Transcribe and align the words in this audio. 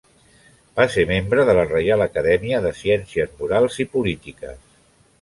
Va 0.79 0.87
ser 0.93 1.05
membre 1.11 1.43
de 1.51 1.55
la 1.59 1.67
Reial 1.69 2.05
Acadèmia 2.07 2.65
de 2.67 2.75
Ciències 2.83 3.39
Morals 3.41 3.81
i 3.87 3.91
Polítiques. 3.97 4.63